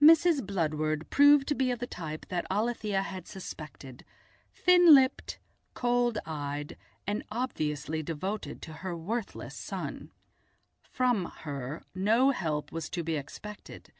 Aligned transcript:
Mrs. 0.00 0.46
Bludward 0.46 1.10
proved 1.10 1.46
to 1.48 1.54
be 1.54 1.70
of 1.70 1.78
the 1.78 1.86
type 1.86 2.24
that 2.30 2.46
Alethia 2.50 3.02
had 3.02 3.26
suspected, 3.28 4.02
thin 4.50 4.94
lipped, 4.94 5.38
cold 5.74 6.16
eyed, 6.24 6.78
and 7.06 7.22
obviously 7.30 8.02
devoted 8.02 8.62
to 8.62 8.72
her 8.80 8.96
worthless 8.96 9.54
son. 9.54 10.10
From 10.90 11.26
her 11.44 11.82
no 11.94 12.30
help 12.30 12.72
was 12.72 12.88
to 12.88 13.04
be 13.04 13.16
expected. 13.16 13.92